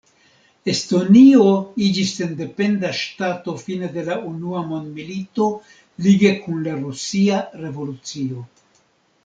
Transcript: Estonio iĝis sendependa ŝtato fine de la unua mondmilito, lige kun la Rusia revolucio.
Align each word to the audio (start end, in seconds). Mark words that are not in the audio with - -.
Estonio 0.71 1.43
iĝis 1.87 2.13
sendependa 2.19 2.91
ŝtato 3.01 3.55
fine 3.65 3.89
de 3.99 4.07
la 4.09 4.17
unua 4.31 4.65
mondmilito, 4.71 5.51
lige 6.07 6.35
kun 6.47 6.67
la 6.69 6.77
Rusia 6.83 7.43
revolucio. 7.65 8.47